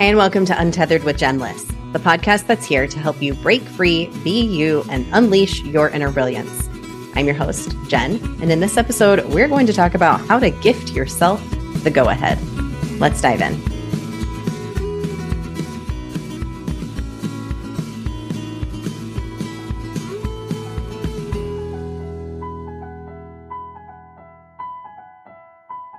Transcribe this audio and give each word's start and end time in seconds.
And 0.00 0.16
welcome 0.16 0.44
to 0.44 0.56
Untethered 0.56 1.02
with 1.02 1.18
Jen 1.18 1.40
Liss, 1.40 1.64
the 1.92 1.98
podcast 1.98 2.46
that's 2.46 2.64
here 2.64 2.86
to 2.86 2.98
help 3.00 3.20
you 3.20 3.34
break 3.34 3.62
free, 3.62 4.06
be 4.22 4.42
you, 4.42 4.84
and 4.88 5.04
unleash 5.12 5.60
your 5.62 5.88
inner 5.88 6.12
brilliance. 6.12 6.68
I'm 7.16 7.26
your 7.26 7.34
host, 7.34 7.74
Jen, 7.88 8.20
and 8.40 8.52
in 8.52 8.60
this 8.60 8.76
episode, 8.76 9.24
we're 9.34 9.48
going 9.48 9.66
to 9.66 9.72
talk 9.72 9.94
about 9.94 10.20
how 10.28 10.38
to 10.38 10.50
gift 10.50 10.92
yourself 10.92 11.42
the 11.82 11.90
go 11.90 12.10
ahead. 12.10 12.40
Let's 13.00 13.20
dive 13.20 13.40
in. 13.40 13.67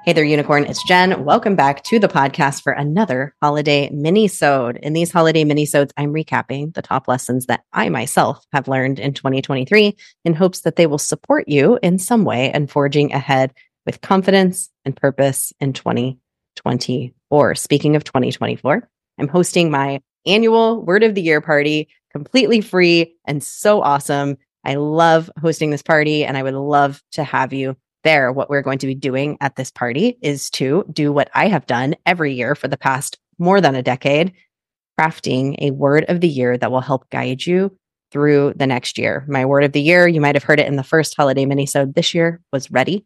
Hey 0.10 0.14
there, 0.14 0.24
unicorn. 0.24 0.66
It's 0.66 0.84
Jen. 0.88 1.24
Welcome 1.24 1.56
back 1.56 1.84
to 1.84 2.00
the 2.00 2.08
podcast 2.08 2.64
for 2.64 2.74
another 2.74 3.36
holiday 3.44 3.92
mini-sode. 3.92 4.78
In 4.78 4.94
these 4.94 5.12
holiday 5.12 5.44
mini-sodes, 5.44 5.94
I'm 5.98 6.12
recapping 6.12 6.74
the 6.74 6.82
top 6.82 7.08
lessons 7.08 7.46
that 7.46 7.64
I 7.74 7.90
myself 7.90 8.44
have 8.52 8.68
learned 8.68 8.98
in 8.98 9.14
2023 9.14 9.96
in 10.26 10.34
hopes 10.34 10.62
that 10.62 10.78
they 10.78 10.88
will 10.88 10.98
support 10.98 11.48
you 11.48 11.78
in 11.84 12.00
some 12.00 12.26
way 12.26 12.50
and 12.50 12.72
forging 12.72 13.14
ahead 13.14 13.54
with 13.86 14.02
confidence 14.02 14.72
and 14.84 14.96
purpose 14.96 15.54
in 15.60 15.74
2024. 15.74 17.54
Speaking 17.54 17.96
of 17.96 18.04
2024, 18.04 18.90
I'm 19.20 19.28
hosting 19.28 19.70
my 19.70 20.02
annual 20.26 20.84
Word 20.84 21.04
of 21.04 21.14
the 21.14 21.22
Year 21.22 21.40
party 21.40 21.88
completely 22.12 22.62
free 22.62 23.16
and 23.28 23.44
so 23.44 23.84
awesome. 23.84 24.38
I 24.66 24.74
love 24.74 25.30
hosting 25.40 25.70
this 25.70 25.84
party 25.84 26.26
and 26.26 26.36
I 26.36 26.42
would 26.42 26.56
love 26.56 27.00
to 27.12 27.24
have 27.24 27.54
you 27.54 27.78
there, 28.04 28.32
what 28.32 28.50
we're 28.50 28.62
going 28.62 28.80
to 28.80 28.88
be 28.88 28.96
doing 28.96 29.38
at 29.42 29.56
this 29.56 29.72
party 29.72 30.18
is 30.22 30.50
to 30.52 30.86
do 30.92 31.12
what 31.12 31.30
I 31.34 31.48
have 31.48 31.66
done 31.66 31.96
every 32.06 32.34
year 32.34 32.56
for 32.56 32.68
the 32.68 32.78
past 32.78 33.18
more 33.38 33.62
than 33.62 33.76
a 33.76 33.84
decade, 33.84 34.34
crafting 35.00 35.56
a 35.60 35.72
word 35.72 36.06
of 36.08 36.22
the 36.22 36.28
year 36.28 36.58
that 36.58 36.72
will 36.72 36.82
help 36.82 37.10
guide 37.10 37.46
you 37.46 37.76
through 38.12 38.54
the 38.56 38.68
next 38.68 38.98
year. 38.98 39.26
My 39.28 39.46
word 39.46 39.64
of 39.64 39.72
the 39.72 39.82
year, 39.82 40.08
you 40.08 40.22
might 40.22 40.36
have 40.36 40.44
heard 40.44 40.60
it 40.60 40.68
in 40.68 40.76
the 40.76 40.84
first 40.84 41.16
holiday 41.16 41.46
minisode 41.46 41.96
this 41.96 42.14
year, 42.14 42.42
was 42.52 42.72
ready. 42.72 43.06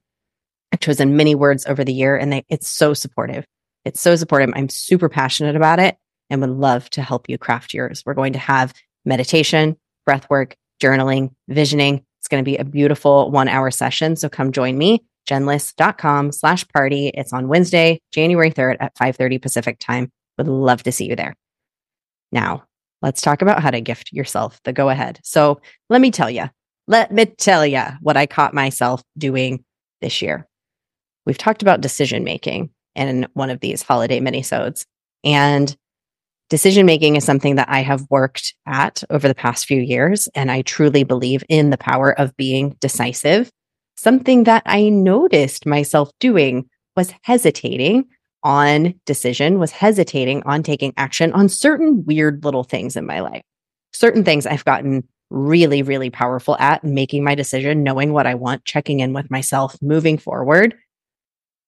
I've 0.71 0.79
chosen 0.79 1.15
many 1.15 1.35
words 1.35 1.65
over 1.65 1.83
the 1.83 1.93
year 1.93 2.17
and 2.17 2.31
they, 2.31 2.45
it's 2.49 2.67
so 2.67 2.93
supportive. 2.93 3.45
It's 3.85 4.01
so 4.01 4.15
supportive. 4.15 4.51
I'm 4.55 4.69
super 4.69 5.09
passionate 5.09 5.55
about 5.55 5.79
it 5.79 5.97
and 6.29 6.41
would 6.41 6.49
love 6.49 6.89
to 6.91 7.01
help 7.01 7.29
you 7.29 7.37
craft 7.37 7.73
yours. 7.73 8.03
We're 8.05 8.13
going 8.13 8.33
to 8.33 8.39
have 8.39 8.73
meditation, 9.05 9.77
breath 10.05 10.29
work, 10.29 10.55
journaling, 10.81 11.31
visioning, 11.47 12.05
it's 12.23 12.29
going 12.29 12.41
to 12.41 12.49
be 12.49 12.55
a 12.55 12.63
beautiful 12.63 13.29
one 13.31 13.49
hour 13.49 13.69
session. 13.69 14.15
So 14.15 14.29
come 14.29 14.53
join 14.53 14.77
me, 14.77 15.03
jenliss.com 15.27 16.31
slash 16.31 16.65
party. 16.69 17.09
It's 17.09 17.33
on 17.33 17.49
Wednesday, 17.49 17.99
January 18.13 18.49
3rd 18.49 18.77
at 18.79 18.95
5.30 18.95 19.41
Pacific 19.41 19.77
time. 19.77 20.09
Would 20.37 20.47
love 20.47 20.83
to 20.83 20.93
see 20.93 21.05
you 21.09 21.17
there. 21.17 21.35
Now, 22.31 22.63
let's 23.01 23.21
talk 23.21 23.41
about 23.41 23.61
how 23.61 23.71
to 23.71 23.81
gift 23.81 24.13
yourself 24.13 24.61
the 24.63 24.71
go 24.71 24.87
ahead. 24.87 25.19
So 25.21 25.59
let 25.89 25.99
me 25.99 26.11
tell 26.11 26.29
you, 26.29 26.49
let 26.87 27.11
me 27.11 27.25
tell 27.25 27.65
you 27.65 27.83
what 27.99 28.15
I 28.15 28.25
caught 28.25 28.53
myself 28.53 29.03
doing 29.17 29.65
this 29.99 30.21
year. 30.21 30.47
We've 31.25 31.37
talked 31.37 31.61
about 31.61 31.81
decision 31.81 32.23
making 32.23 32.69
in 32.95 33.27
one 33.33 33.49
of 33.49 33.59
these 33.59 33.81
holiday 33.81 34.21
minisodes. 34.21 34.85
And 35.25 35.75
Decision 36.53 36.85
making 36.85 37.15
is 37.15 37.23
something 37.23 37.55
that 37.55 37.67
I 37.67 37.81
have 37.81 38.05
worked 38.11 38.53
at 38.67 39.03
over 39.09 39.27
the 39.27 39.33
past 39.33 39.65
few 39.65 39.81
years, 39.81 40.29
and 40.35 40.51
I 40.51 40.61
truly 40.61 41.03
believe 41.03 41.43
in 41.49 41.71
the 41.71 41.79
power 41.79 42.11
of 42.11 42.37
being 42.37 42.77
decisive. 42.79 43.49
Something 43.97 44.43
that 44.43 44.61
I 44.67 44.89
noticed 44.89 45.65
myself 45.65 46.11
doing 46.19 46.69
was 46.95 47.11
hesitating 47.23 48.05
on 48.43 48.93
decision, 49.07 49.57
was 49.57 49.71
hesitating 49.71 50.43
on 50.45 50.61
taking 50.61 50.93
action 50.95 51.33
on 51.33 51.49
certain 51.49 52.05
weird 52.05 52.43
little 52.45 52.63
things 52.63 52.95
in 52.95 53.07
my 53.07 53.21
life. 53.21 53.41
Certain 53.91 54.23
things 54.23 54.45
I've 54.45 54.63
gotten 54.63 55.07
really, 55.31 55.81
really 55.81 56.11
powerful 56.11 56.55
at 56.59 56.83
making 56.83 57.23
my 57.23 57.33
decision, 57.33 57.81
knowing 57.81 58.13
what 58.13 58.27
I 58.27 58.35
want, 58.35 58.63
checking 58.63 58.99
in 58.99 59.11
with 59.11 59.31
myself, 59.31 59.75
moving 59.81 60.19
forward. 60.19 60.75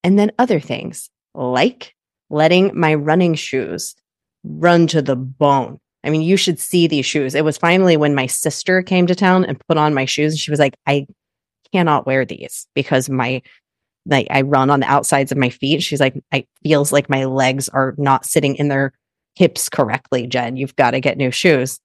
And 0.04 0.20
then 0.20 0.32
other 0.38 0.60
things 0.60 1.10
like 1.34 1.96
letting 2.30 2.80
my 2.80 2.94
running 2.94 3.34
shoes 3.34 3.96
run 4.46 4.88
to 4.88 5.02
the 5.02 5.16
bone. 5.16 5.80
I 6.04 6.10
mean, 6.10 6.22
you 6.22 6.38
should 6.38 6.60
see 6.60 6.88
these 6.88 7.06
shoes. 7.06 7.34
It 7.34 7.44
was 7.44 7.58
finally 7.58 7.98
when 7.98 8.14
my 8.14 8.28
sister 8.28 8.84
came 8.84 9.08
to 9.08 9.16
town 9.16 9.44
and 9.44 9.60
put 9.68 9.78
on 9.78 9.94
my 9.94 10.06
shoes 10.06 10.34
and 10.34 10.40
she 10.40 10.52
was 10.52 10.60
like, 10.60 10.76
I 10.86 11.08
cannot 11.72 12.06
wear 12.06 12.26
these 12.26 12.68
because 12.76 13.10
my 13.10 13.42
like 14.06 14.28
I 14.30 14.42
run 14.42 14.70
on 14.70 14.82
the 14.82 14.92
outsides 14.92 15.32
of 15.32 15.38
my 15.38 15.50
feet. 15.50 15.82
She's 15.82 16.00
like, 16.00 16.16
it 16.32 16.48
feels 16.64 16.92
like 16.92 17.10
my 17.10 17.26
legs 17.26 17.70
are 17.70 17.96
not 17.98 18.26
sitting 18.26 18.56
in 18.56 18.68
their 18.68 18.94
hips 19.34 19.68
correctly, 19.68 20.28
Jen. 20.28 20.58
You've 20.58 20.76
got 20.76 20.92
to 20.92 21.00
get 21.00 21.18
new 21.18 21.32
shoes. 21.32 21.80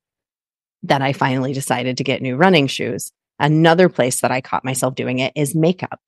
Then 0.82 1.02
I 1.02 1.12
finally 1.12 1.52
decided 1.52 1.96
to 1.96 2.04
get 2.04 2.22
new 2.22 2.36
running 2.36 2.66
shoes. 2.66 3.10
Another 3.38 3.88
place 3.88 4.20
that 4.20 4.30
I 4.30 4.42
caught 4.42 4.64
myself 4.64 4.94
doing 4.94 5.18
it 5.18 5.32
is 5.34 5.54
makeup. 5.54 5.98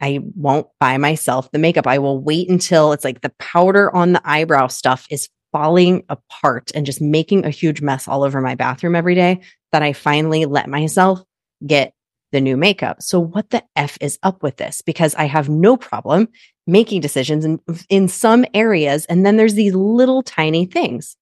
I 0.00 0.20
won't 0.34 0.66
buy 0.80 0.98
myself 0.98 1.50
the 1.52 1.58
makeup. 1.58 1.86
I 1.86 1.98
will 1.98 2.20
wait 2.20 2.48
until 2.48 2.92
it's 2.92 3.04
like 3.04 3.20
the 3.20 3.32
powder 3.38 3.94
on 3.94 4.12
the 4.12 4.22
eyebrow 4.24 4.66
stuff 4.66 5.06
is 5.08 5.28
falling 5.54 6.02
apart 6.08 6.72
and 6.74 6.84
just 6.84 7.00
making 7.00 7.44
a 7.44 7.50
huge 7.50 7.80
mess 7.80 8.08
all 8.08 8.24
over 8.24 8.40
my 8.40 8.56
bathroom 8.56 8.96
every 8.96 9.14
day 9.14 9.40
that 9.70 9.84
I 9.84 9.92
finally 9.92 10.46
let 10.46 10.68
myself 10.68 11.22
get 11.64 11.94
the 12.32 12.40
new 12.40 12.56
makeup. 12.56 13.00
So 13.00 13.20
what 13.20 13.50
the 13.50 13.62
F 13.76 13.96
is 14.00 14.18
up 14.24 14.42
with 14.42 14.56
this? 14.56 14.82
Because 14.82 15.14
I 15.14 15.26
have 15.26 15.48
no 15.48 15.76
problem 15.76 16.26
making 16.66 17.02
decisions 17.02 17.44
in, 17.44 17.60
in 17.88 18.08
some 18.08 18.44
areas. 18.52 19.06
And 19.06 19.24
then 19.24 19.36
there's 19.36 19.54
these 19.54 19.76
little 19.76 20.24
tiny 20.24 20.66
things. 20.66 21.16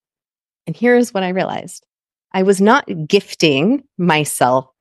And 0.66 0.74
here's 0.74 1.12
what 1.12 1.24
I 1.24 1.28
realized. 1.28 1.84
I 2.32 2.42
was 2.42 2.58
not 2.58 2.88
gifting 3.06 3.84
myself 3.98 4.71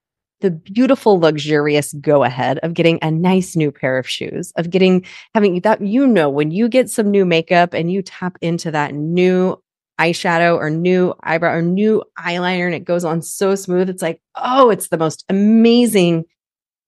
the 0.41 0.51
beautiful, 0.51 1.19
luxurious 1.19 1.93
go 1.93 2.23
ahead 2.23 2.59
of 2.59 2.73
getting 2.73 2.99
a 3.01 3.09
nice 3.09 3.55
new 3.55 3.71
pair 3.71 3.97
of 3.97 4.07
shoes, 4.07 4.51
of 4.55 4.69
getting, 4.69 5.05
having 5.33 5.59
that, 5.61 5.81
you 5.81 6.05
know, 6.05 6.29
when 6.29 6.51
you 6.51 6.67
get 6.67 6.89
some 6.89 7.09
new 7.09 7.25
makeup 7.25 7.73
and 7.73 7.91
you 7.91 8.01
tap 8.01 8.37
into 8.41 8.71
that 8.71 8.93
new 8.93 9.61
eyeshadow 9.99 10.57
or 10.57 10.69
new 10.69 11.13
eyebrow 11.23 11.53
or 11.53 11.61
new 11.61 12.03
eyeliner 12.19 12.65
and 12.65 12.75
it 12.75 12.85
goes 12.85 13.05
on 13.05 13.21
so 13.21 13.55
smooth, 13.55 13.89
it's 13.89 14.01
like, 14.01 14.21
oh, 14.35 14.69
it's 14.69 14.89
the 14.89 14.97
most 14.97 15.23
amazing 15.29 16.25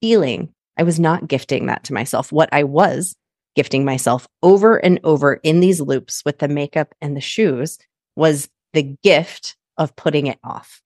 feeling. 0.02 0.50
I 0.78 0.84
was 0.84 1.00
not 1.00 1.28
gifting 1.28 1.68
that 1.68 1.84
to 1.86 1.94
myself. 1.94 2.32
What 2.32 2.50
I 2.52 2.64
was 2.64 3.16
gifting 3.56 3.86
myself 3.86 4.28
over 4.42 4.78
and 4.78 5.00
over 5.04 5.36
in 5.36 5.60
these 5.60 5.80
loops 5.80 6.24
with 6.26 6.40
the 6.40 6.48
makeup 6.48 6.94
and 7.02 7.16
the 7.16 7.22
shoes 7.22 7.78
was 8.16 8.50
the 8.74 8.84
gift 9.04 9.56
of 9.78 9.96
putting 9.96 10.28
it 10.28 10.40
off 10.44 10.83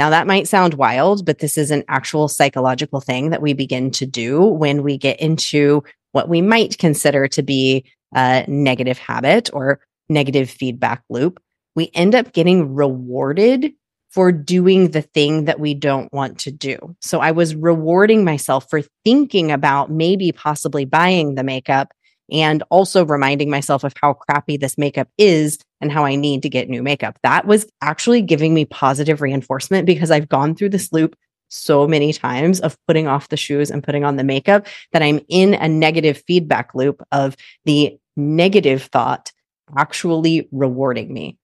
now, 0.00 0.08
that 0.08 0.26
might 0.26 0.48
sound 0.48 0.72
wild, 0.72 1.26
but 1.26 1.40
this 1.40 1.58
is 1.58 1.70
an 1.70 1.84
actual 1.86 2.26
psychological 2.26 3.02
thing 3.02 3.28
that 3.28 3.42
we 3.42 3.52
begin 3.52 3.90
to 3.90 4.06
do 4.06 4.42
when 4.42 4.82
we 4.82 4.96
get 4.96 5.20
into 5.20 5.84
what 6.12 6.26
we 6.26 6.40
might 6.40 6.78
consider 6.78 7.28
to 7.28 7.42
be 7.42 7.84
a 8.14 8.46
negative 8.48 8.96
habit 8.96 9.50
or 9.52 9.78
negative 10.08 10.48
feedback 10.48 11.02
loop. 11.10 11.38
We 11.76 11.90
end 11.92 12.14
up 12.14 12.32
getting 12.32 12.74
rewarded 12.74 13.74
for 14.08 14.32
doing 14.32 14.92
the 14.92 15.02
thing 15.02 15.44
that 15.44 15.60
we 15.60 15.74
don't 15.74 16.10
want 16.14 16.38
to 16.38 16.50
do. 16.50 16.96
So 17.02 17.20
I 17.20 17.32
was 17.32 17.54
rewarding 17.54 18.24
myself 18.24 18.70
for 18.70 18.80
thinking 19.04 19.52
about 19.52 19.90
maybe 19.90 20.32
possibly 20.32 20.86
buying 20.86 21.34
the 21.34 21.44
makeup 21.44 21.92
and 22.32 22.62
also 22.70 23.04
reminding 23.04 23.50
myself 23.50 23.84
of 23.84 23.94
how 24.00 24.14
crappy 24.14 24.56
this 24.56 24.78
makeup 24.78 25.08
is 25.18 25.58
and 25.80 25.90
how 25.90 26.04
I 26.04 26.16
need 26.16 26.42
to 26.42 26.48
get 26.48 26.68
new 26.68 26.82
makeup. 26.82 27.18
That 27.22 27.46
was 27.46 27.66
actually 27.80 28.22
giving 28.22 28.54
me 28.54 28.64
positive 28.64 29.20
reinforcement 29.20 29.86
because 29.86 30.10
I've 30.10 30.28
gone 30.28 30.54
through 30.54 30.70
this 30.70 30.92
loop 30.92 31.16
so 31.48 31.86
many 31.86 32.12
times 32.12 32.60
of 32.60 32.76
putting 32.86 33.08
off 33.08 33.28
the 33.28 33.36
shoes 33.36 33.70
and 33.70 33.82
putting 33.82 34.04
on 34.04 34.16
the 34.16 34.24
makeup 34.24 34.66
that 34.92 35.02
I'm 35.02 35.20
in 35.28 35.54
a 35.54 35.68
negative 35.68 36.22
feedback 36.26 36.74
loop 36.74 37.02
of 37.10 37.36
the 37.64 37.98
negative 38.16 38.84
thought 38.84 39.32
actually 39.76 40.48
rewarding 40.52 41.12
me. 41.12 41.38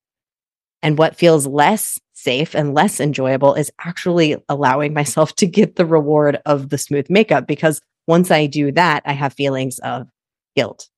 And 0.83 0.99
what 0.99 1.17
feels 1.17 1.47
less 1.47 1.99
safe 2.13 2.55
and 2.55 2.75
less 2.75 3.01
enjoyable 3.01 3.55
is 3.55 3.73
actually 3.81 4.37
allowing 4.49 4.95
myself 4.95 5.35
to 5.37 5.47
get 5.47 5.77
the 5.77 5.87
reward 5.87 6.41
of 6.47 6.69
the 6.69 6.79
smooth 6.79 7.11
makeup 7.11 7.47
because 7.47 7.81
once 8.07 8.31
I 8.31 8.47
do 8.47 8.71
that, 8.73 9.03
I 9.05 9.13
have 9.13 9.33
feelings 9.33 9.79
of 9.81 10.09
guilt. 10.57 10.89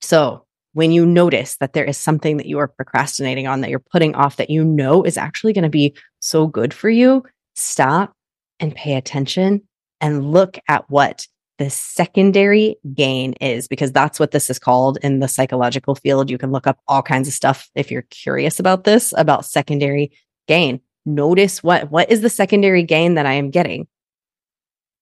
So 0.00 0.44
when 0.72 0.92
you 0.92 1.06
notice 1.06 1.56
that 1.56 1.72
there 1.72 1.84
is 1.84 1.96
something 1.96 2.36
that 2.36 2.46
you 2.46 2.58
are 2.58 2.68
procrastinating 2.68 3.46
on, 3.46 3.60
that 3.60 3.70
you're 3.70 3.78
putting 3.78 4.14
off, 4.14 4.36
that 4.36 4.50
you 4.50 4.64
know 4.64 5.02
is 5.02 5.16
actually 5.16 5.52
going 5.52 5.62
to 5.62 5.70
be 5.70 5.96
so 6.20 6.46
good 6.46 6.74
for 6.74 6.90
you, 6.90 7.22
stop 7.54 8.12
and 8.60 8.74
pay 8.74 8.94
attention 8.94 9.62
and 10.00 10.32
look 10.32 10.58
at 10.68 10.88
what 10.90 11.26
the 11.58 11.70
secondary 11.70 12.76
gain 12.92 13.32
is, 13.40 13.66
because 13.66 13.90
that's 13.90 14.20
what 14.20 14.32
this 14.32 14.50
is 14.50 14.58
called 14.58 14.98
in 15.02 15.20
the 15.20 15.28
psychological 15.28 15.94
field. 15.94 16.30
You 16.30 16.36
can 16.36 16.52
look 16.52 16.66
up 16.66 16.78
all 16.86 17.02
kinds 17.02 17.26
of 17.26 17.32
stuff 17.32 17.70
if 17.74 17.90
you're 17.90 18.02
curious 18.10 18.60
about 18.60 18.84
this, 18.84 19.14
about 19.16 19.46
secondary 19.46 20.12
gain. 20.48 20.80
Notice 21.06 21.62
what, 21.62 21.90
what 21.90 22.10
is 22.10 22.20
the 22.20 22.28
secondary 22.28 22.82
gain 22.82 23.14
that 23.14 23.24
I 23.24 23.32
am 23.32 23.50
getting? 23.50 23.86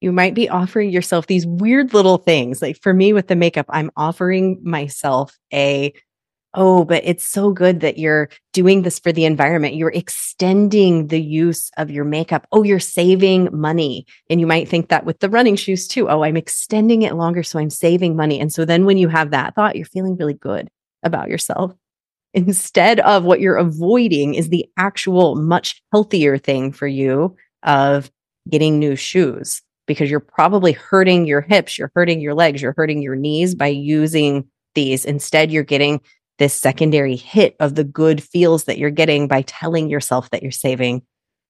You 0.00 0.12
might 0.12 0.34
be 0.34 0.48
offering 0.48 0.90
yourself 0.90 1.26
these 1.26 1.46
weird 1.46 1.94
little 1.94 2.18
things. 2.18 2.60
Like 2.60 2.80
for 2.82 2.92
me 2.92 3.12
with 3.12 3.28
the 3.28 3.36
makeup, 3.36 3.66
I'm 3.68 3.90
offering 3.96 4.60
myself 4.62 5.38
a 5.52 5.94
oh, 6.54 6.84
but 6.84 7.02
it's 7.04 7.24
so 7.24 7.50
good 7.50 7.80
that 7.80 7.98
you're 7.98 8.28
doing 8.52 8.82
this 8.82 8.98
for 8.98 9.12
the 9.12 9.24
environment. 9.24 9.74
You're 9.74 9.90
extending 9.90 11.08
the 11.08 11.20
use 11.20 11.70
of 11.76 11.90
your 11.90 12.04
makeup. 12.04 12.46
Oh, 12.52 12.62
you're 12.62 12.80
saving 12.80 13.48
money. 13.52 14.06
And 14.30 14.40
you 14.40 14.46
might 14.46 14.68
think 14.68 14.88
that 14.88 15.04
with 15.04 15.20
the 15.20 15.28
running 15.28 15.56
shoes 15.56 15.88
too. 15.88 16.08
Oh, 16.08 16.22
I'm 16.22 16.36
extending 16.36 17.02
it 17.02 17.14
longer. 17.14 17.42
So 17.42 17.58
I'm 17.58 17.70
saving 17.70 18.16
money. 18.16 18.40
And 18.40 18.52
so 18.52 18.64
then 18.64 18.84
when 18.84 18.98
you 18.98 19.08
have 19.08 19.30
that 19.32 19.54
thought, 19.54 19.76
you're 19.76 19.84
feeling 19.84 20.16
really 20.16 20.34
good 20.34 20.68
about 21.02 21.28
yourself. 21.28 21.72
Instead 22.32 23.00
of 23.00 23.24
what 23.24 23.40
you're 23.40 23.56
avoiding 23.56 24.34
is 24.34 24.48
the 24.48 24.66
actual 24.76 25.36
much 25.36 25.82
healthier 25.92 26.38
thing 26.38 26.72
for 26.72 26.86
you 26.86 27.36
of 27.62 28.10
getting 28.48 28.78
new 28.78 28.96
shoes 28.96 29.62
because 29.86 30.10
you're 30.10 30.20
probably 30.20 30.72
hurting 30.72 31.26
your 31.26 31.40
hips, 31.40 31.78
you're 31.78 31.92
hurting 31.94 32.20
your 32.20 32.34
legs, 32.34 32.62
you're 32.62 32.74
hurting 32.76 33.02
your 33.02 33.16
knees 33.16 33.54
by 33.54 33.66
using 33.66 34.46
these. 34.74 35.04
Instead, 35.04 35.50
you're 35.50 35.62
getting 35.62 36.00
this 36.38 36.54
secondary 36.54 37.16
hit 37.16 37.56
of 37.60 37.74
the 37.74 37.84
good 37.84 38.22
feels 38.22 38.64
that 38.64 38.78
you're 38.78 38.90
getting 38.90 39.28
by 39.28 39.42
telling 39.42 39.88
yourself 39.88 40.30
that 40.30 40.42
you're 40.42 40.50
saving 40.50 41.02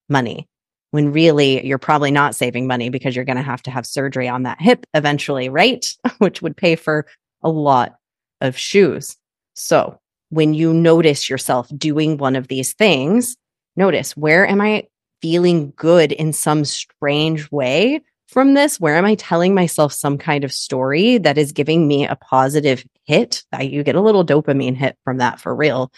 money 0.09 0.47
when 0.91 1.11
really 1.11 1.65
you're 1.65 1.77
probably 1.77 2.11
not 2.11 2.35
saving 2.35 2.67
money 2.67 2.89
because 2.89 3.15
you're 3.15 3.25
going 3.25 3.35
to 3.35 3.43
have 3.43 3.63
to 3.63 3.71
have 3.71 3.85
surgery 3.85 4.27
on 4.27 4.43
that 4.43 4.61
hip 4.61 4.85
eventually, 4.93 5.49
right? 5.49 5.85
Which 6.19 6.41
would 6.41 6.55
pay 6.55 6.75
for 6.75 7.05
a 7.41 7.49
lot 7.49 7.95
of 8.41 8.57
shoes. 8.57 9.17
So 9.55 9.99
when 10.29 10.53
you 10.53 10.73
notice 10.73 11.29
yourself 11.29 11.69
doing 11.77 12.17
one 12.17 12.35
of 12.35 12.47
these 12.47 12.73
things, 12.73 13.35
notice 13.75 14.15
where 14.15 14.47
am 14.47 14.61
I 14.61 14.87
feeling 15.21 15.73
good 15.75 16.11
in 16.11 16.31
some 16.33 16.65
strange 16.65 17.49
way 17.51 18.01
from 18.35 18.53
this? 18.53 18.81
Where 18.81 18.97
am 18.97 19.05
I 19.05 19.15
telling 19.15 19.55
myself 19.55 19.93
some 19.93 20.17
kind 20.17 20.43
of 20.43 20.51
story 20.51 21.17
that 21.19 21.37
is 21.37 21.53
giving 21.53 21.87
me 21.87 22.05
a 22.05 22.17
positive 22.17 22.85
hit? 23.05 23.45
You 23.57 23.81
get 23.81 23.95
a 23.95 24.01
little 24.01 24.25
dopamine 24.25 24.75
hit 24.75 24.97
from 25.05 25.19
that 25.19 25.39
for 25.39 25.55
real. 25.55 25.89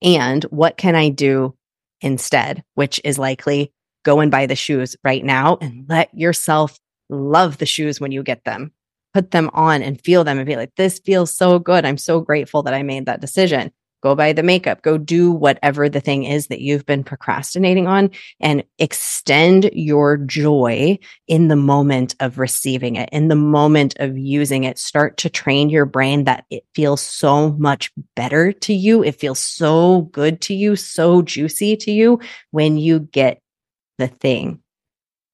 And 0.00 0.44
what 0.44 0.76
can 0.76 0.94
I 0.94 1.08
do 1.08 1.56
instead? 2.00 2.62
Which 2.76 3.00
is 3.02 3.18
likely 3.18 3.72
go 4.04 4.20
and 4.20 4.30
buy 4.30 4.46
the 4.46 4.54
shoes 4.54 4.94
right 5.02 5.24
now 5.24 5.58
and 5.60 5.84
let 5.88 6.14
yourself 6.14 6.78
love 7.08 7.58
the 7.58 7.66
shoes 7.66 8.00
when 8.00 8.12
you 8.12 8.22
get 8.22 8.44
them. 8.44 8.70
Put 9.12 9.32
them 9.32 9.50
on 9.52 9.82
and 9.82 10.00
feel 10.00 10.22
them 10.22 10.38
and 10.38 10.46
be 10.46 10.54
like, 10.54 10.70
this 10.76 11.00
feels 11.00 11.36
so 11.36 11.58
good. 11.58 11.84
I'm 11.84 11.98
so 11.98 12.20
grateful 12.20 12.62
that 12.62 12.72
I 12.72 12.84
made 12.84 13.06
that 13.06 13.20
decision 13.20 13.72
go 14.02 14.14
buy 14.14 14.32
the 14.32 14.42
makeup, 14.42 14.82
go 14.82 14.98
do 14.98 15.30
whatever 15.30 15.88
the 15.88 16.00
thing 16.00 16.24
is 16.24 16.46
that 16.48 16.60
you've 16.60 16.86
been 16.86 17.04
procrastinating 17.04 17.86
on 17.86 18.10
and 18.40 18.64
extend 18.78 19.70
your 19.72 20.16
joy 20.16 20.98
in 21.28 21.48
the 21.48 21.56
moment 21.56 22.14
of 22.20 22.38
receiving 22.38 22.96
it, 22.96 23.08
in 23.12 23.28
the 23.28 23.36
moment 23.36 23.94
of 23.98 24.16
using 24.16 24.64
it. 24.64 24.78
Start 24.78 25.16
to 25.18 25.30
train 25.30 25.70
your 25.70 25.84
brain 25.84 26.24
that 26.24 26.44
it 26.50 26.64
feels 26.74 27.00
so 27.00 27.52
much 27.52 27.90
better 28.16 28.52
to 28.52 28.72
you. 28.72 29.02
It 29.02 29.16
feels 29.20 29.38
so 29.38 30.02
good 30.12 30.40
to 30.42 30.54
you, 30.54 30.76
so 30.76 31.22
juicy 31.22 31.76
to 31.76 31.90
you 31.90 32.20
when 32.50 32.78
you 32.78 33.00
get 33.00 33.40
the 33.98 34.08
thing 34.08 34.60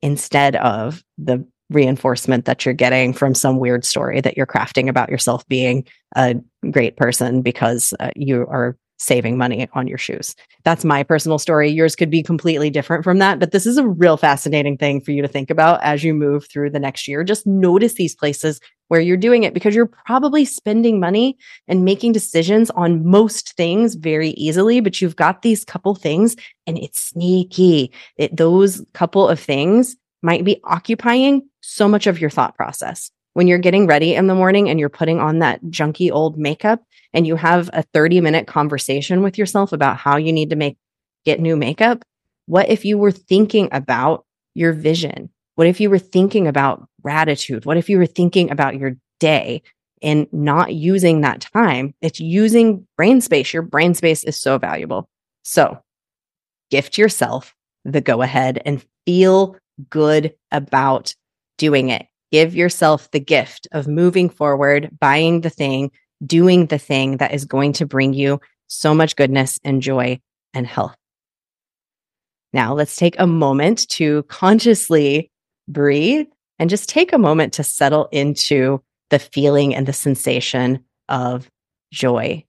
instead 0.03 0.57
of 0.57 1.03
the 1.19 1.47
reinforcement 1.71 2.45
that 2.45 2.65
you're 2.65 2.75
getting 2.75 3.13
from 3.13 3.35
some 3.35 3.59
weird 3.59 3.85
story 3.85 4.21
that 4.21 4.37
you're 4.37 4.47
crafting 4.47 4.89
about 4.89 5.11
yourself 5.11 5.47
being 5.49 5.85
a 6.15 6.37
great 6.71 6.97
person 6.97 7.43
because 7.43 7.93
uh, 8.01 8.11
you 8.15 8.47
are 8.49 8.77
saving 8.99 9.37
money 9.37 9.69
on 9.75 9.87
your 9.87 9.99
shoes. 9.99 10.35
That's 10.65 10.85
my 10.85 11.03
personal 11.03 11.39
story. 11.39 11.71
Yours 11.71 11.95
could 11.95 12.11
be 12.11 12.23
completely 12.23 12.71
different 12.71 13.05
from 13.05 13.19
that, 13.19 13.39
but 13.39 13.53
this 13.53 13.67
is 13.67 13.77
a 13.77 13.87
real 13.87 14.17
fascinating 14.17 14.79
thing 14.79 15.01
for 15.01 15.11
you 15.11 15.21
to 15.23 15.29
think 15.29 15.51
about 15.51 15.83
as 15.83 16.03
you 16.03 16.15
move 16.15 16.49
through 16.49 16.71
the 16.71 16.81
next 16.81 17.07
year. 17.07 17.23
Just 17.23 17.47
notice 17.47 17.95
these 17.95 18.15
places 18.15 18.61
where 18.89 19.01
you're 19.01 19.17
doing 19.17 19.43
it 19.43 19.53
because 19.53 19.75
you're 19.75 19.91
probably 20.07 20.45
spending 20.45 21.01
money 21.01 21.37
and 21.69 21.85
making 21.85 22.13
decisions 22.13 22.71
on 22.71 23.05
most 23.05 23.55
things 23.55 23.97
very 23.97 24.31
easily, 24.31 24.81
but 24.81 25.01
you've 25.01 25.17
got 25.17 25.43
these 25.43 25.65
couple 25.65 25.95
things 25.95 26.37
and 26.67 26.79
it's 26.79 27.01
sneaky. 27.01 27.93
It, 28.17 28.37
those 28.37 28.83
couple 28.95 29.29
of 29.29 29.39
things 29.39 29.97
might 30.27 30.45
be 30.45 30.61
occupying 30.65 31.49
so 31.61 31.87
much 31.87 32.09
of 32.09 32.21
your 32.21 32.31
thought 32.31 32.57
process. 32.57 33.13
When 33.35 33.47
you're 33.47 33.59
getting 33.59 33.87
ready 33.87 34.17
in 34.17 34.27
the 34.27 34.35
morning 34.35 34.69
and 34.69 34.81
you're 34.81 34.89
putting 34.89 35.21
on 35.21 35.39
that 35.39 35.63
junky 35.67 36.11
old 36.11 36.37
makeup 36.37 36.83
and 37.15 37.29
you 37.29 37.37
have 37.37 37.71
a 37.73 37.85
30 37.95 38.21
minute 38.21 38.49
conversation 38.49 39.23
with 39.23 39.39
yourself 39.39 39.73
about 39.73 39.99
how 39.99 40.17
you 40.17 40.33
need 40.33 40.51
to 40.51 40.57
make 40.57 40.79
get 41.25 41.39
new 41.39 41.57
makeup, 41.57 42.03
what 42.47 42.69
if 42.69 42.85
you 42.85 42.99
were 42.99 43.13
thinking 43.13 43.69
about 43.71 44.25
your 44.55 44.73
vision? 44.73 45.31
What 45.55 45.69
if 45.69 45.81
you 45.81 45.91
were 45.91 45.99
thinking 46.01 46.49
about 46.49 46.89
gratitude? 47.03 47.65
What 47.65 47.77
if 47.77 47.89
you 47.89 47.97
were 47.97 48.07
thinking 48.07 48.51
about 48.51 48.77
your 48.77 48.97
day 49.21 49.63
and 50.03 50.27
not 50.33 50.75
using 50.75 51.21
that 51.21 51.41
time? 51.41 51.95
It's 52.01 52.19
using 52.19 52.85
brain 52.97 53.21
space. 53.21 53.53
Your 53.53 53.63
brain 53.63 53.95
space 53.95 54.25
is 54.25 54.37
so 54.37 54.59
valuable. 54.59 55.09
So 55.45 55.79
gift 56.69 56.99
yourself 56.99 57.55
the 57.85 58.01
go 58.01 58.23
ahead 58.23 58.61
and 58.67 58.85
feel 59.07 59.57
good 59.91 60.35
about 60.51 61.15
doing 61.59 61.91
it. 61.91 62.07
Give 62.33 62.55
yourself 62.55 63.11
the 63.11 63.21
gift 63.21 63.69
of 63.73 63.87
moving 63.87 64.29
forward, 64.29 64.91
buying 64.99 65.43
the 65.43 65.51
thing, 65.51 65.91
doing 66.25 66.67
the 66.67 66.79
thing 66.79 67.19
that 67.19 67.33
is 67.33 67.45
going 67.45 67.75
to 67.75 67.87
bring 67.87 68.15
you 68.15 68.41
so 68.67 68.95
much 68.95 69.17
goodness 69.17 69.61
and 69.65 69.83
joy 69.83 70.21
and 70.55 70.67
health. 70.67 70.97
Now, 72.53 72.75
let's 72.75 72.97
take 72.97 73.17
a 73.19 73.27
moment 73.27 73.89
to 73.91 74.23
consciously 74.25 75.31
breathe 75.69 76.27
and 76.59 76.71
just 76.71 76.89
take 76.89 77.13
a 77.13 77.19
moment 77.19 77.53
to 77.55 77.65
settle 77.65 78.09
into 78.13 78.83
the 79.11 79.19
feeling 79.19 79.75
and 79.75 79.87
the 79.87 79.93
sensation 79.93 80.85
of 81.09 81.51
joy. 81.93 82.46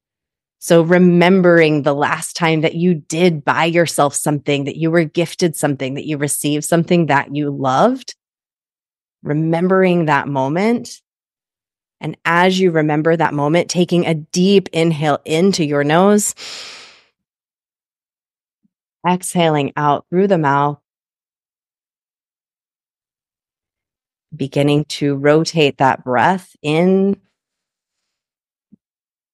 So, 0.59 0.81
remembering 0.81 1.83
the 1.83 1.93
last 1.93 2.35
time 2.35 2.61
that 2.61 2.73
you 2.75 2.95
did 2.95 3.45
buy 3.45 3.65
yourself 3.65 4.15
something, 4.15 4.63
that 4.63 4.75
you 4.75 4.89
were 4.89 5.03
gifted 5.03 5.55
something, 5.55 5.93
that 5.93 6.07
you 6.07 6.17
received 6.17 6.65
something 6.65 7.05
that 7.07 7.35
you 7.35 7.51
loved, 7.51 8.15
remembering 9.21 10.05
that 10.05 10.27
moment. 10.27 11.01
And 11.99 12.17
as 12.25 12.59
you 12.59 12.71
remember 12.71 13.15
that 13.15 13.33
moment, 13.33 13.69
taking 13.69 14.05
a 14.05 14.15
deep 14.15 14.69
inhale 14.73 15.19
into 15.25 15.63
your 15.63 15.83
nose, 15.83 16.33
exhaling 19.07 19.73
out 19.75 20.05
through 20.09 20.27
the 20.27 20.37
mouth, 20.37 20.79
beginning 24.35 24.85
to 24.85 25.15
rotate 25.15 25.77
that 25.77 26.03
breath 26.03 26.55
in 26.61 27.19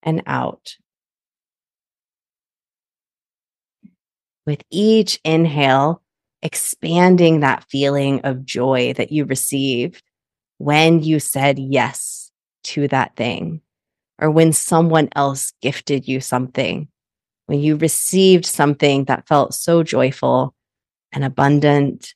and 0.02 0.22
out. 0.26 0.76
With 4.46 4.62
each 4.70 5.20
inhale, 5.24 6.02
expanding 6.42 7.40
that 7.40 7.64
feeling 7.70 8.20
of 8.22 8.44
joy 8.44 8.92
that 8.94 9.10
you 9.10 9.24
received 9.24 10.02
when 10.58 11.02
you 11.02 11.18
said 11.18 11.58
yes 11.58 12.30
to 12.64 12.86
that 12.88 13.16
thing, 13.16 13.62
or 14.18 14.30
when 14.30 14.52
someone 14.52 15.08
else 15.16 15.52
gifted 15.62 16.06
you 16.06 16.20
something, 16.20 16.88
when 17.46 17.60
you 17.60 17.76
received 17.76 18.44
something 18.44 19.04
that 19.04 19.26
felt 19.26 19.54
so 19.54 19.82
joyful 19.82 20.54
and 21.12 21.24
abundant. 21.24 22.14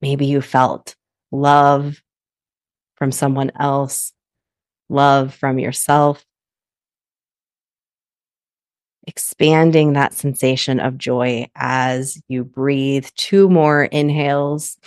Maybe 0.00 0.26
you 0.26 0.40
felt 0.40 0.96
love 1.30 2.02
from 2.96 3.12
someone 3.12 3.52
else, 3.58 4.12
love 4.88 5.34
from 5.34 5.58
yourself 5.58 6.24
expanding 9.06 9.94
that 9.94 10.14
sensation 10.14 10.80
of 10.80 10.98
joy 10.98 11.48
as 11.56 12.22
you 12.28 12.44
breathe. 12.44 13.06
Two 13.16 13.48
more 13.48 13.84
inhales. 13.84 14.78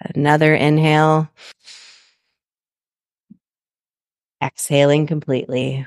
Another 0.00 0.54
inhale. 0.54 1.28
Exhaling 4.42 5.06
completely. 5.08 5.84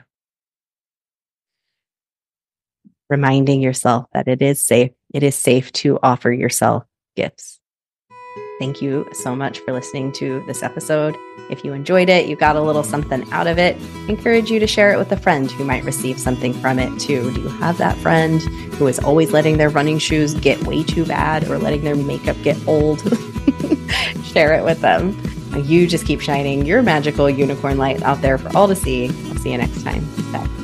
Reminding 3.09 3.61
yourself 3.61 4.07
that 4.13 4.27
it 4.27 4.41
is 4.41 4.63
safe. 4.63 4.91
It 5.13 5.23
is 5.23 5.35
safe 5.35 5.71
to 5.73 5.99
offer 6.03 6.31
yourself 6.31 6.83
gifts. 7.15 7.60
Thank 8.61 8.79
you 8.79 9.07
so 9.11 9.35
much 9.35 9.57
for 9.61 9.73
listening 9.73 10.11
to 10.11 10.43
this 10.45 10.61
episode. 10.61 11.17
If 11.49 11.65
you 11.65 11.73
enjoyed 11.73 12.09
it, 12.09 12.27
you 12.27 12.35
got 12.35 12.55
a 12.55 12.61
little 12.61 12.83
something 12.83 13.27
out 13.31 13.47
of 13.47 13.57
it, 13.57 13.75
I 13.75 14.05
encourage 14.11 14.51
you 14.51 14.59
to 14.59 14.67
share 14.67 14.93
it 14.93 14.99
with 14.99 15.11
a 15.11 15.17
friend 15.17 15.49
who 15.49 15.63
might 15.63 15.83
receive 15.83 16.19
something 16.19 16.53
from 16.53 16.77
it 16.77 16.99
too. 16.99 17.33
Do 17.33 17.41
you 17.41 17.47
have 17.47 17.79
that 17.79 17.97
friend 17.97 18.39
who 18.75 18.85
is 18.85 18.99
always 18.99 19.31
letting 19.31 19.57
their 19.57 19.71
running 19.71 19.97
shoes 19.97 20.35
get 20.35 20.61
way 20.67 20.83
too 20.83 21.07
bad 21.07 21.49
or 21.49 21.57
letting 21.57 21.83
their 21.83 21.95
makeup 21.95 22.37
get 22.43 22.55
old? 22.67 22.99
share 24.25 24.53
it 24.53 24.63
with 24.63 24.79
them. 24.81 25.19
You 25.65 25.87
just 25.87 26.05
keep 26.05 26.21
shining 26.21 26.63
your 26.63 26.83
magical 26.83 27.31
unicorn 27.31 27.79
light 27.79 28.03
out 28.03 28.21
there 28.21 28.37
for 28.37 28.55
all 28.55 28.67
to 28.67 28.75
see. 28.75 29.07
I'll 29.07 29.37
see 29.37 29.53
you 29.53 29.57
next 29.57 29.81
time. 29.81 30.07
Bye. 30.31 30.60